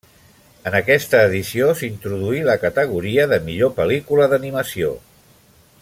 [0.69, 4.91] En aquesta edició s'introduí la categoria de millor pel·lícula d'animació.